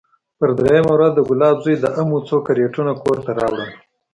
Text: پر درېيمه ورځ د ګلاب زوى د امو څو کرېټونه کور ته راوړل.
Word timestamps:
پر 0.37 0.49
درېيمه 0.57 0.91
ورځ 0.95 1.11
د 1.15 1.19
ګلاب 1.29 1.57
زوى 1.63 1.75
د 1.79 1.85
امو 1.99 2.17
څو 2.27 2.35
کرېټونه 2.47 2.91
کور 3.03 3.17
ته 3.25 3.31
راوړل. 3.39 3.71